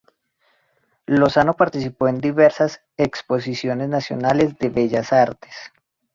Lozano 1.05 1.53
participó 1.55 2.07
en 2.07 2.17
diversas 2.17 2.81
Exposiciones 2.97 3.87
Nacionales 3.87 4.57
de 4.57 4.69
Bellas 4.69 5.13
Artes. 5.13 5.53